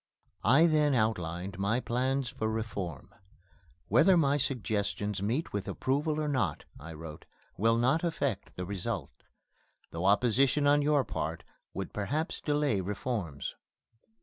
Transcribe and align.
I 0.43 0.65
then 0.65 0.95
outlined 0.95 1.59
my 1.59 1.79
plans 1.79 2.27
for 2.29 2.47
reform: 2.49 3.13
"Whether 3.87 4.17
my 4.17 4.37
suggestions 4.37 5.21
meet 5.21 5.53
with 5.53 5.67
approval 5.67 6.19
or 6.19 6.27
not," 6.27 6.65
I 6.79 6.93
wrote, 6.93 7.25
"will 7.55 7.77
not 7.77 8.03
affect 8.03 8.55
the 8.55 8.65
result 8.65 9.11
though 9.91 10.05
opposition 10.07 10.65
on 10.65 10.81
your 10.81 11.03
part 11.03 11.43
would 11.75 11.93
perhaps 11.93 12.41
delay 12.41 12.81
reforms. 12.81 13.53